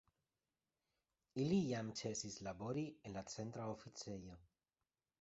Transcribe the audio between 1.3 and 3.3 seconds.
Ili jam ĉesis labori en la